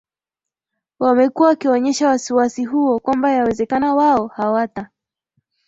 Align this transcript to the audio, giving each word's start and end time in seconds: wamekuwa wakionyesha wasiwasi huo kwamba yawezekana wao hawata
wamekuwa 0.99 1.47
wakionyesha 1.47 2.07
wasiwasi 2.07 2.65
huo 2.65 2.99
kwamba 2.99 3.31
yawezekana 3.31 3.95
wao 3.95 4.27
hawata 4.27 4.89